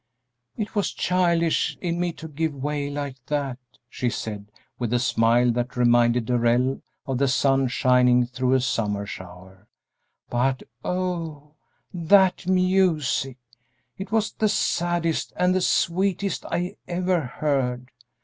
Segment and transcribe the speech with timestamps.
[0.57, 5.51] "It was childish in me to give way like that," she said, with a smile
[5.51, 9.67] that reminded Darrell of the sun shining through a summer shower;
[10.27, 11.53] "but oh,
[11.93, 13.37] that music!
[13.99, 17.91] It was the saddest and the sweetest I ever heard!